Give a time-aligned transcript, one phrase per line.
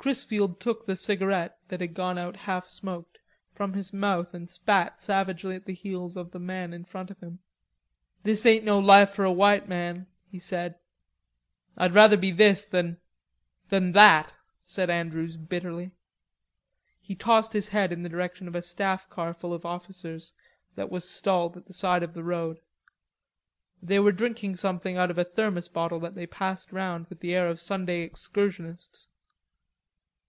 [0.00, 3.18] Chrisfield took the cigarette, that had gone out half smoked,
[3.52, 7.20] from his mouth and spat savagely at the heels of the man in front of
[7.20, 7.40] him.
[8.22, 10.76] "This ain't no life for a white man," he said.
[11.76, 12.96] "I'd rather be this than...
[13.68, 14.32] than that,"
[14.64, 15.90] said Andrews bitterly.
[17.00, 20.32] He tossed his head in the direction of a staff car full of officers
[20.74, 22.60] that was stalled at the side of the road.
[23.82, 27.34] They were drinking something out of a thermos bottle that they passed round with the
[27.34, 29.08] air of Sunday excursionists.